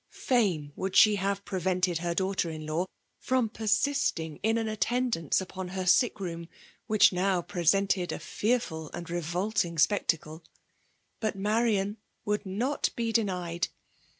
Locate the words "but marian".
11.19-11.97